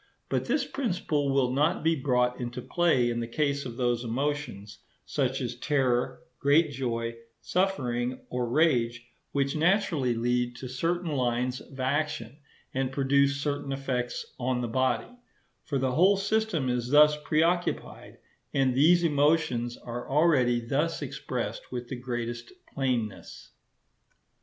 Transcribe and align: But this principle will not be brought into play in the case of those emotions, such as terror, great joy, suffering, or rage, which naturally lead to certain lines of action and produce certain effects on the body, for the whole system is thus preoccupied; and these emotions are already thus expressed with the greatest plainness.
But 0.29 0.45
this 0.45 0.65
principle 0.65 1.29
will 1.31 1.51
not 1.53 1.83
be 1.83 1.95
brought 1.95 2.41
into 2.41 2.59
play 2.59 3.11
in 3.11 3.19
the 3.19 3.27
case 3.27 3.65
of 3.67 3.77
those 3.77 4.03
emotions, 4.03 4.79
such 5.05 5.41
as 5.41 5.53
terror, 5.57 6.23
great 6.39 6.71
joy, 6.71 7.17
suffering, 7.39 8.21
or 8.31 8.49
rage, 8.49 9.05
which 9.31 9.55
naturally 9.55 10.15
lead 10.15 10.55
to 10.55 10.67
certain 10.67 11.11
lines 11.11 11.61
of 11.61 11.79
action 11.79 12.39
and 12.73 12.91
produce 12.91 13.39
certain 13.41 13.71
effects 13.71 14.25
on 14.39 14.59
the 14.61 14.67
body, 14.67 15.19
for 15.65 15.77
the 15.77 15.91
whole 15.91 16.17
system 16.17 16.67
is 16.67 16.89
thus 16.89 17.15
preoccupied; 17.23 18.17
and 18.55 18.73
these 18.73 19.03
emotions 19.03 19.77
are 19.77 20.09
already 20.09 20.59
thus 20.59 21.03
expressed 21.03 21.71
with 21.71 21.89
the 21.89 21.95
greatest 21.95 22.51
plainness. 22.73 23.51